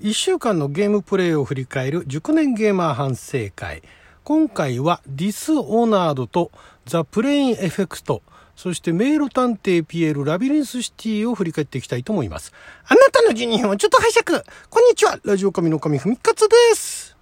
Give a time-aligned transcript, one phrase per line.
[0.00, 3.80] 1週間のゲームプレイを振り返る熟年ゲーマー反省会。
[4.24, 6.50] 今回はディスオナードと
[6.84, 8.20] ザ・プレインエフェクト、
[8.56, 12.52] そして迷路探偵ピエールラビリンスシティを振り返っていきたいと思います。
[12.88, 17.16] あなたの12分をちょっと拝借こんにちはラジオ神の神ふみかつです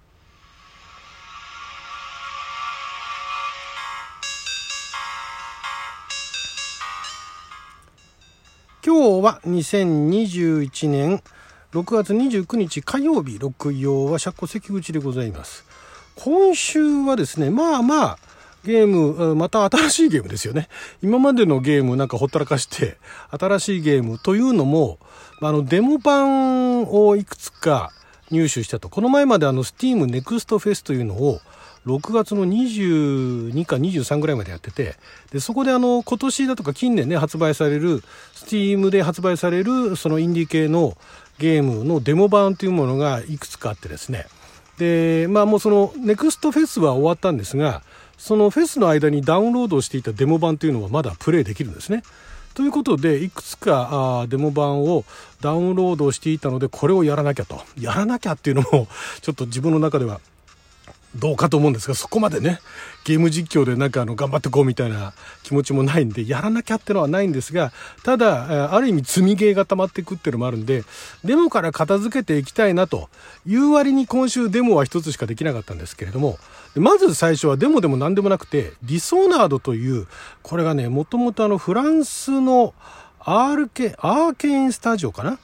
[8.83, 11.21] 今日は2021年
[11.73, 15.65] 6月29日火曜日、六曜は釈迦関口でございます。
[16.15, 18.17] 今週はですね、まあまあ、
[18.63, 20.69] ゲーム、また新しいゲームですよね。
[21.01, 22.97] 今までのゲームなんかほったらかして、
[23.31, 24.99] 新しいゲームというのも、
[25.41, 27.91] あの、デモ版をいくつか
[28.29, 28.87] 入手したと。
[28.87, 31.39] この前まであの、Steam Next Fest というのを、
[31.85, 34.95] 6月の22か23ぐらいまでやってて、
[35.31, 38.03] で、そこであの、今年だとか近年ね、発売される、
[38.35, 40.95] Steam で発売される、そのインディ系の
[41.39, 44.27] ゲームのデモ版というものがいくつかあってですね、
[44.77, 47.83] で、まあもうその、ネクストフェスは終わったんですが、
[48.17, 52.03] そのフェスの間にダウンロードしていたデモ版というのはまだプレイできるんですね。
[52.53, 55.05] ということで、いくつかあデモ版を
[55.41, 57.61] ダウンロードしていたので、これをやらなきゃと。
[57.79, 58.87] やらなきゃっていうのも、
[59.21, 60.21] ちょっと自分の中では
[61.15, 62.59] どうかと思うんですが、そこまでね、
[63.03, 67.71] ゲーム実況でなんかあの、頑張ってこうみたいな気持ちもないんで、やらなきゃってのはないんですが、
[68.03, 70.83] ただ、ある意味積みゲーが溜まっていくっていうのもあるんで、
[71.23, 73.09] デモから片付けていきたいなと
[73.45, 76.39] いう割に今週デモは一つしかできなかったんですけれども、
[76.75, 80.07] まず最初はデモでも何でもなくて、ディソーナードという、
[80.41, 82.73] これがね、もともとあの、フランスの
[83.19, 85.33] アーケ、アーケインスタジオかな？
[85.33, 85.37] っ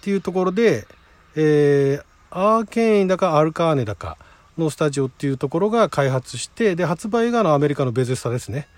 [0.00, 0.86] ていうところで、
[1.34, 4.16] えー、アーケインだかアルカーネだか、
[4.58, 8.68] のスタジオっていうところが開発してで発売がのアメリカのベゼスタですね。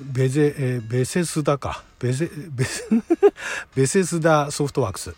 [0.00, 1.82] ベゼ、えー、ベセスダか。
[1.98, 2.84] ベゼベセ
[3.74, 5.14] ベセスダソフトワークス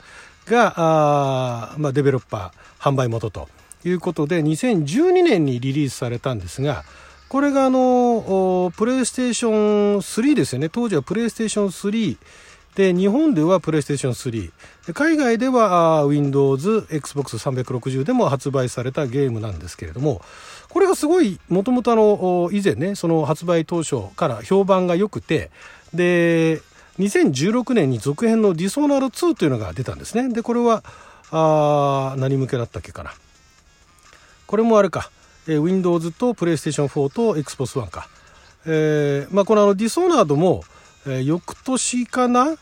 [0.46, 3.48] があ、まあ、デベロッパー販売元と
[3.84, 6.84] いうことで2012年にリリースされたんですが
[7.28, 10.68] これがあのプレイステーション3ですよね。
[10.68, 12.16] 当時はプレイステーション3
[12.74, 14.92] で、日本ではプレイステーション3。
[14.94, 20.22] 海外では Windows、Xbox 360でも発売されたゲームなんですけれども、
[20.70, 25.50] これがすごい、もともとあの、以前ね、その発売当初から評判が良くて、
[25.94, 26.62] で、
[26.98, 30.32] 2016年に続編のディソナル2というのが出たんですね。
[30.32, 30.82] で、これは、
[31.30, 33.12] あ何向けだったっけかな。
[34.46, 35.10] これもあれか、
[35.48, 38.08] え Windows と PlayStation 4と Xbox One か。
[38.66, 40.64] えー、まあこのあのディスオナードも、
[41.06, 42.56] えー、翌年かな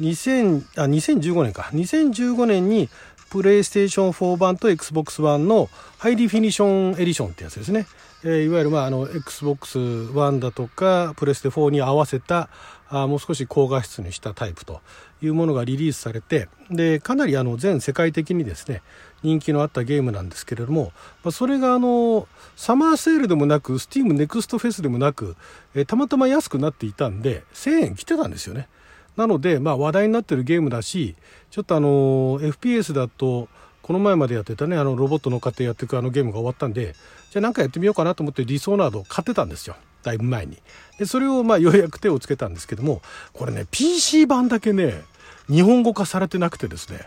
[0.00, 1.70] ？2000あ2015年か。
[1.72, 2.88] 2015年に
[3.30, 7.86] プレイステーション4版と XBOX 版の High Definition Edition ってやつですね、
[8.24, 12.48] えー、いわゆるまああの XBOX 1だとかプレステ4に合わせた
[12.90, 14.80] あもう少し高画質にしたタイプと
[15.22, 18.82] いうものがリリースされてでかなりあの全世界的にですね
[19.22, 20.92] 人気のあったゲームなんですけれども、
[21.24, 25.36] まあ、それがあのサマーセールでもなく Steam ネクストフェスでもなく、
[25.74, 28.68] え、たまたま安くなっていたんで1000円来てたんですよね。
[29.16, 31.16] なので、まあ、話題になってるゲームだし
[31.50, 33.48] ちょっとあの FPS だと
[33.82, 36.94] この前までやってたねあのロボット乗っかってやっていくあのゲームが終わったんで
[37.32, 39.74] じゃあなんかやってみようかなと思ってリソーナードを買ってたんですよ。
[40.02, 40.58] だいぶ前に
[40.98, 45.02] でそれをまあようやく手をつけたんですけどもこれね PC 版だけね
[45.48, 47.00] 日本語化されてなくてですね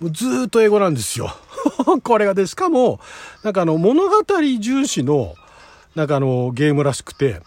[0.00, 1.30] もうずっと英語なんですよ
[2.02, 3.00] これがでしかも
[3.42, 4.24] なんかあの物語
[4.60, 5.34] 重視の
[5.94, 7.40] なんかあのゲームらしくて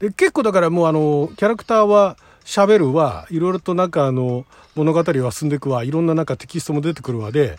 [0.00, 4.44] で結構だからもうあのキャラクターは喋るわいろいろとなんかあの
[4.74, 7.58] 物語は進んでいくわいろんななんかテキストも出てくるわで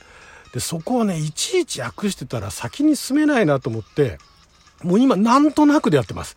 [0.53, 4.17] でそこをねいちいち訳してたら先に進めないなと思って
[4.83, 6.35] もう今なんとなくでやってます。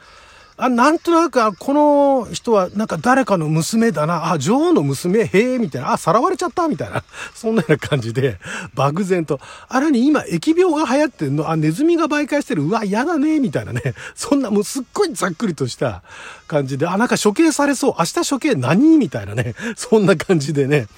[0.62, 4.32] あ、なんとなく、この人はなんか誰かの娘だな。
[4.32, 5.92] あ、女王の娘、へえ、みたいな。
[5.92, 7.02] あ、さらわれちゃった、みたいな。
[7.34, 8.38] そんなような感じで、
[8.74, 9.40] 漠然と。
[9.68, 11.48] あれに今、疫病が流行ってんの？
[11.50, 12.64] あ、ネズミが媒介してる。
[12.64, 13.94] うわ、嫌だね、みたいなね。
[14.14, 16.02] そんな、もうすっごいざっくりとした
[16.46, 17.94] 感じで、あ、なんか処刑されそう。
[17.98, 18.98] 明日処刑何？
[18.98, 19.54] みたいなね。
[19.76, 20.88] そんな感じでね。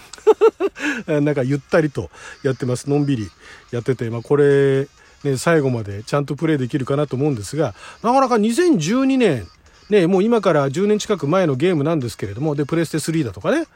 [1.07, 2.11] なんかゆったりと
[2.43, 2.91] やってます。
[2.91, 3.31] のんびり
[3.71, 4.89] やってて、まあこれ、
[5.25, 9.47] ね、最後までちゃんとプレイできるかなと思うんですが、なかなか2012年、
[9.91, 13.67] ね、もう今から10年近く前のゲームなんですけれども、で、プレステ3だとかね、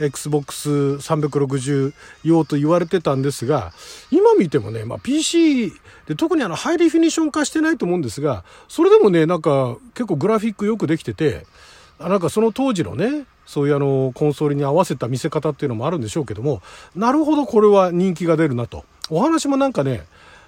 [0.00, 1.92] Xbox 360
[2.22, 3.72] 用と言われてたんですが、
[4.10, 5.72] 今見てもね、まあ、PC
[6.06, 11.46] で特にあのハイディフィニション化してないと思うんですが、それでもね、なんか結構グラフィックよくできてて、
[11.98, 16.62] なんかその当時のね、そういうあのコンソールに合わせた見せ方っていうのもあるんでしょうけども、
[16.94, 18.84] なるほどこれは人気が出るなと。
[19.08, 20.04] お話もなんかね、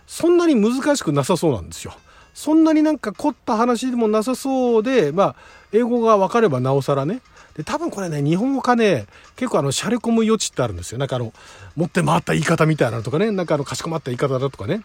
[0.09, 1.95] そんなに難しくなさそうなんですよ。
[2.33, 5.37] そんなになんか凝った話でもなさそうで、まあ、
[5.71, 7.21] 英語が分かればなおさらね。
[7.55, 9.07] で、多分これね、日本語化ね、
[9.37, 10.99] 結構あの、シャレ込む余地ってあるんですよ。
[10.99, 11.33] なんかあの、
[11.77, 14.83] 持って回った言い方みたいなのとかね、なんかあの、かしこまった言い方だとかね。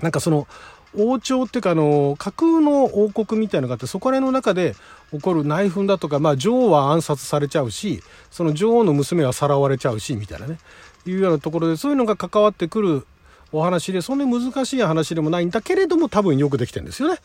[0.00, 0.48] なんかその、
[0.96, 4.74] 王朝っていうかあの架空の王国みたいなのがあってそこら辺の中で
[5.10, 10.58] 起こる内紛だとか、まあ、女王は暗殺されちゃうしその女王の娘はさらわれちゃうしみたいなね
[11.06, 13.06] いうようなところでそういうのが関わってくる
[13.52, 17.20] お話でそんなに難しい話でもないんだけれども多分よくできてるんですよね。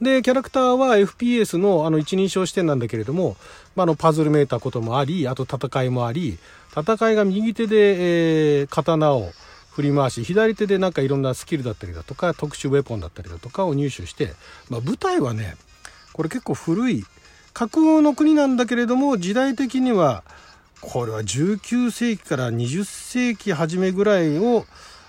[0.00, 3.36] でキャラクターは FPS のあの一人称視点なんだけれども、
[3.76, 6.38] まあ、のパズルめいたこともありあと戦いもあり
[6.74, 9.30] 戦いが右手で、えー、刀を
[9.70, 14.32] 振り回し左手でなんかいろんなスキルだったりだとか特殊ウェポンだったりだとかを入手して、
[14.70, 15.56] まあ、舞台はね
[16.14, 17.04] これ結構古い
[17.52, 20.24] 架空の国なんだけれども時代的には
[20.80, 24.64] これは19世紀から20世紀初めぐらいを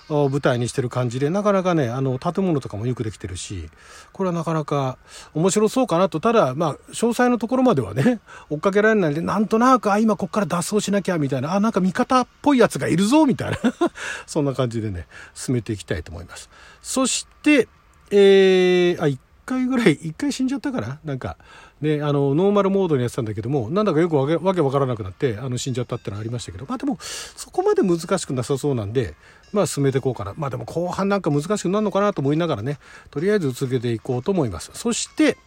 [0.10, 3.70] 舞台にしてる感じでなかなかねあの建物とかもよくできてるし
[4.12, 4.98] これはなかなか
[5.34, 6.20] 面白そうかなと。
[6.20, 8.20] ただまあ詳細のところまではね
[8.50, 13.58] 追っかけられないんでなんとなくあ今こっから脱走しなきゃみたいなあなんか味方っぽいやつがいるぞみたいな
[14.28, 16.50] そんな感じでね進めていきたいと思います。
[16.82, 17.68] そして
[18.10, 21.00] えー、あ1回ぐらい1回死んじゃったかな？
[21.04, 21.38] なんか
[21.82, 29.16] ね、あの、ノーマルモードにやってたんだけども、なんだかよくわけわけわからなくなって、あの、死んじゃったってのはありましたけど、まあでも、そこまで難しくなさそうなんで、
[29.54, 30.34] まあ進めていこうかな。
[30.38, 34.72] まあでも後半なんか難しくなるのかなと思いながらね、とりあえず続けていこうと思います。
[34.74, 35.38] そして、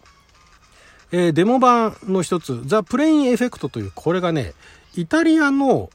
[1.13, 4.55] えー、デモ版の一つ、ザ・プレインエフェクトという、これがね、
[4.97, 5.91] イタリアの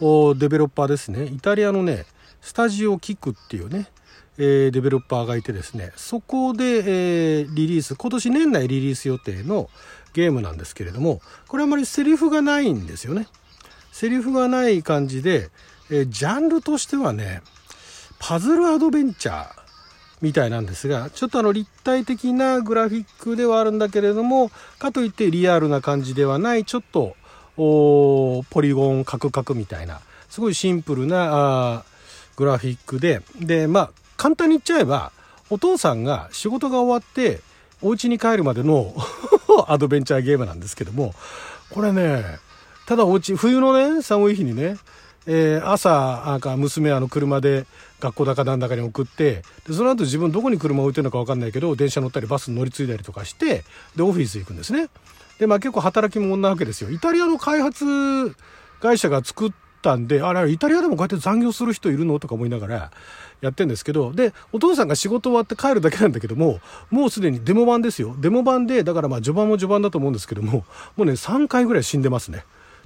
[0.00, 1.26] デベロッパーですね。
[1.26, 2.06] イタリアのね、
[2.40, 3.88] スタジオキックっていうね、
[4.36, 9.70] えー、デベロッパーがいてですねそこで、えー、リリース今年年内リリース予定の
[10.12, 13.28] ゲームなんですけれどもこれあまりセリフがないんですよね
[13.92, 15.50] セリフがない感じで、
[15.90, 17.42] えー、ジャンルとしてはね
[18.18, 19.64] パズルアドベンチャー
[20.22, 27.16] みたいなんですがちょっとあの立体的なグラフィックではあるんだけれどもかといってリアルな感じではないちょっと
[27.56, 31.84] ポリゴンカクカクみたいなすごいシンプルなあ
[32.36, 35.12] グラフィックででまあ簡単に言っちゃえば
[35.50, 37.40] お父さんが仕事が終わって
[37.82, 38.94] お家に帰るまでの
[39.68, 41.14] アドベンチャーゲームなんですけども
[41.70, 42.38] これね
[42.86, 44.76] ただお家冬のね寒い日にね、
[45.26, 47.66] えー、朝なんか娘あの車で
[48.00, 53.64] 学校だかなんだかに送ってでその後自分どこに車を置いてるのか分かんないけど電車乗ったりバスに乗り継いだりとかして
[53.96, 54.88] でオフィス行くんですね
[55.38, 58.36] でまあ結構働き者なわけですよイタリアの開発
[58.80, 62.92] 会社が作ったんであれイタリアでもこうやって残業する人いるのとか思いながら
[63.44, 66.60] やってんですけど、で、お父さんが仕事終わって帰るだけなんだけども、
[66.90, 68.16] もうすでにデモ版ですよ。
[68.18, 70.64] デモ版で、だからまあ序盤も序盤だと思うんですけども、
[70.96, 72.44] もうね、3回ぐらい死んでますね。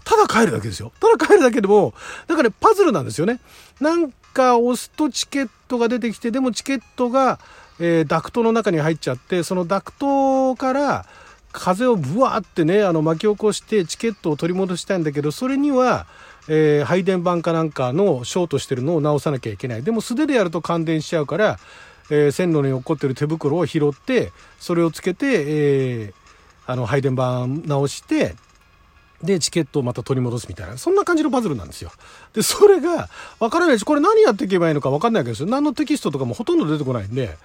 [0.09, 0.91] ただ帰るだけですよ。
[0.99, 1.93] ただ帰るだけでも、
[2.29, 3.41] だから、ね、パズルなんですよね。
[3.79, 7.39] なんか押すとチケットが出てきて、でもチケットが、
[7.79, 11.05] えー、ダクトの中に入っちゃって、そのダクトから
[11.53, 16.07] 風をブワーってね、あの巻き起こしてチケットを取り戻したいんだけど、それには、
[16.49, 19.83] えー、配電盤かなんかのショートしてるのを直さなきゃいけない。
[19.83, 21.59] でも素手でやると感電しちゃうから、
[22.09, 28.35] えー、線路に落っこってる手袋を拾って、それをつけて、えー、あの、配電盤直して、
[29.23, 31.91] で、チケットをまた取り戻すみたいな、そんな感じのパズルなんですよ。
[32.35, 33.09] で、それが、
[33.41, 35.49] わからないし、これ何やっていけばいいのかわかんないわけですよ。
[35.49, 37.37] 何のテキストとかもほとんど出てこないんで、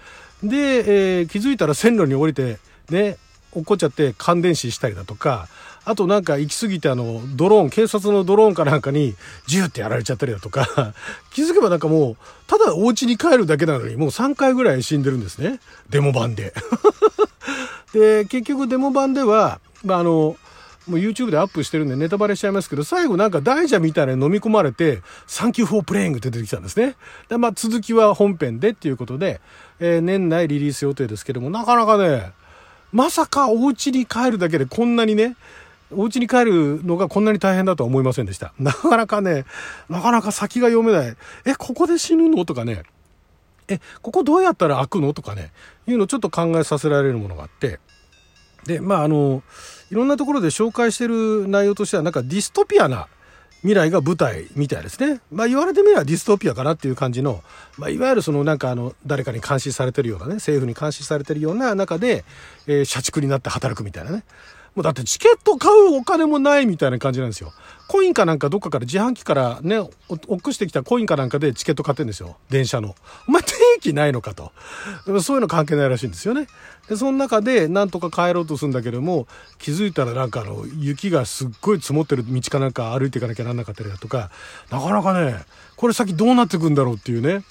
[0.43, 2.59] で、えー、気づいたら線路に降りて、
[2.89, 3.17] ね、
[3.51, 5.47] 落っこっちゃって感電死したりだとか、
[5.85, 9.15] あとなんか行き過ぎてあの、ドローン、警察のドローンかなんかに、
[9.47, 10.93] ジューってやられちゃったりだとか、
[11.31, 12.17] 気づけばなんかもう、
[12.47, 15.59] ただお家に帰るだけなのに、もう3回ぐらい死んでるんですね。
[15.89, 16.53] デモ版で。
[17.93, 20.37] で、結局デモ版では、まあ、あの、
[20.87, 26.95] もう YouTube でアップしてるんでネタバレしちゃいますけど、最後なんか大蛇みたいな飲み込まれて、 Thank you for playing って出てきたんですね。
[27.29, 29.39] で、まあ続きは本編でっていうことで、
[29.79, 32.31] えー、年内リリース予定ですけども、なかなかね、
[32.91, 35.35] まさかお家に帰るだけでこんなにね、
[35.91, 38.53] お家に帰るのがこんなに大変だとは思いませんでした。
[38.59, 39.45] なかなかね、
[39.89, 41.15] なかなか先が読めない。
[41.45, 42.83] え、ここで死ぬのとかね、
[43.67, 45.51] え、ここどうやったら開くのとかね、
[45.87, 47.79] いうのをちょっと考えさせられるものがあって、
[48.65, 49.43] で、まああの、
[49.93, 53.07] いろんなところで紹介してる内容としては、なんかディストピアな
[53.57, 55.21] 未来が舞台みたいですね。
[55.31, 57.43] まあ言われてみればディストピアかなっていう感じの、
[57.77, 62.25] まあいわゆるそのなんかあの、誰かに監視されてるようなね、政府に監視されてるような中で、
[62.65, 64.23] えー、社畜になって働くみたいなね。
[64.75, 67.53] もうだってチケット買うお金もないみたいな感じなんですよ。
[67.87, 69.77] コインかなんかどっかから自販機からね、
[70.09, 72.37] 落っこしてきたコインかなんかでチケット買ってんですよ。
[72.49, 72.95] 電車の。
[73.27, 74.51] お前定期ないのかと。
[75.21, 76.47] そういうの関係ないらしいんですよね。
[76.89, 79.27] で、その中でなんとか帰ろうとするんだけども、
[79.59, 84.31] 気づいたらなんかあの、雪がすっごい積もってる道かなんか歩いていかなきゃなんなかったりだとか、
[84.71, 85.35] なかなかね、
[85.75, 87.43] これ先どうなってくんだろうっていうね、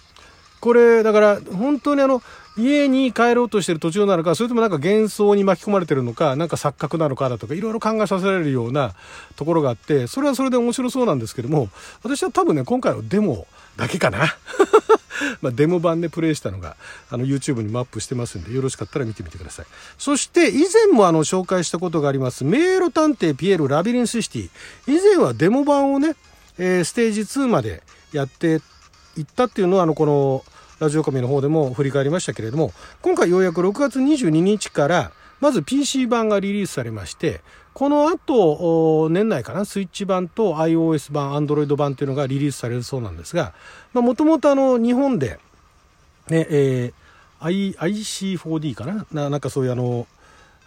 [0.63, 2.23] これ、だから、本当にあの、
[2.57, 8.95] 家に帰ろうとしてる途中なのか、それともなんか幻想に巻き込まれてるのか、なんか錯覚なのかだとか、いろいろ考えさせられるような
[9.35, 11.69] ところがあって、それはそれで面白そうなんですけども、
[12.05, 14.37] 私は多分ね、今回のデモだけかな。
[15.43, 16.77] まあ、デモ版でプレイしたのが、
[17.11, 19.67] あの、YouTube にもアップしてますんで、よろしかったら見てみてください。
[19.99, 24.51] そして、以前もあの、紹介したことがあります、迷路探偵ピエールラビリンスシティ。
[24.87, 26.15] 以前はデモ版をね、
[26.59, 28.61] えー、ステージ2までやって
[29.17, 30.45] いったっていうのは、あの、この、
[30.79, 37.41] ラジオコミの方でも振り返りましたけれども、今回ようやく6月22日から、まず PC 版がリリースされまして、
[37.73, 43.55] この後、年内かな、スイッチ版と iOS 版、Android 版っていうのがリリースされるそうなんですが、
[43.95, 45.39] もともとあの、日本で、
[46.29, 50.07] ね、えー、IC4D かななんかそういうあの、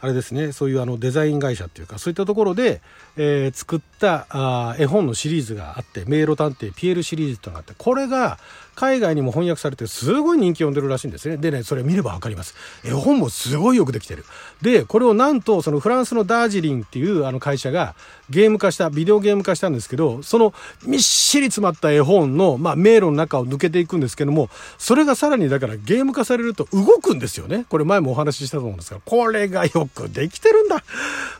[0.06, 2.80] あれですね、そういうあのデザイン会社っていうか、そういったところで、
[3.18, 8.38] えー、作ったあ絵本のシリーズがあって、迷路探偵ピエールシリーズとなって、これが
[8.76, 11.38] 海外にも翻訳されてすごい人気を呼んでるらしいんですね。
[11.38, 12.56] でね、それ見ればわかります。
[12.84, 14.26] 絵本もすごいよくできてる。
[14.62, 17.96] で、これをなんと、そのフランスのダージリンっていうあの会社が
[18.30, 20.54] ゲーム化した、ビデオゲーム化したんですけど、その
[20.86, 27.66] みっしり詰まった絵本の、まあ、迷路の中を抜けていくんですけども、それがさらにだからゲーム化されると動くんですよね。
[27.70, 30.84] これ前もお話ししたと思うんですが、これがよくできてるんだ。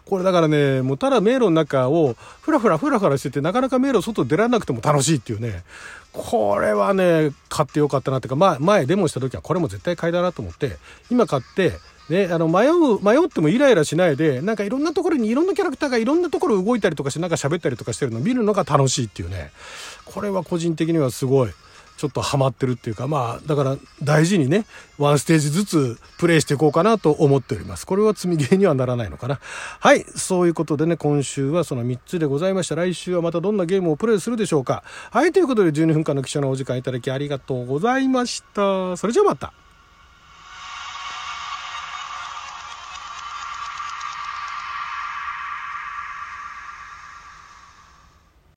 [0.06, 5.64] これだからね、もうただ迷路の中をふらふらふらふらしてて、なかなか迷路外出られなくても楽しいっていうね、
[6.16, 10.78] これはね、買ってよかったなっていうか、まあ、前デモした時はこれも絶対買いだなと思って、
[11.10, 11.74] 今買って、
[12.10, 19.52] ね、あの、迷う、迷ってもイライラしないで、なんかいろんなところにいろんなキャラクターがいろんなところ動いたりとかして、なんか喋ったりとかしてるのを見るのが楽しいっていうね。
[20.06, 21.52] これは個人的にはすごい。
[21.98, 24.66] ちょっとハマってるっていうか、まあ、だから大事にね、
[24.98, 27.86] ワンステージずつプレイしていこうかなと思っております。
[27.86, 29.40] これは積みゲーにはならないのかな。
[29.80, 32.76] はい、そういうことでね、今週はその3つでございました。
[32.76, 34.84] 来週はまたどんなゲームをプレイするでしょうか。
[35.12, 38.98] はい、ということで12分間の記者のお時間いただきありがとうございました。
[38.98, 39.65] それじゃあまた。